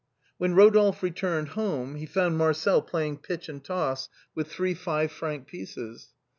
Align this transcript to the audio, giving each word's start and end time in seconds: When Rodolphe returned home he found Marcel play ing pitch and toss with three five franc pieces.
When 0.39 0.55
Rodolphe 0.55 1.05
returned 1.05 1.49
home 1.49 1.93
he 1.93 2.07
found 2.07 2.35
Marcel 2.35 2.81
play 2.81 3.05
ing 3.05 3.17
pitch 3.17 3.47
and 3.47 3.63
toss 3.63 4.09
with 4.33 4.47
three 4.51 4.73
five 4.73 5.11
franc 5.11 5.45
pieces. 5.45 6.09